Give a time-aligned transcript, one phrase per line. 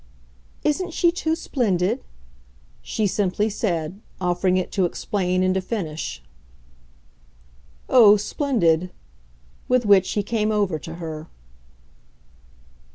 [0.63, 2.03] "Isn't she too splendid?"
[2.81, 6.23] she simply said, offering it to explain and to finish.
[7.87, 8.89] "Oh, splendid!"
[9.67, 11.27] With which he came over to her.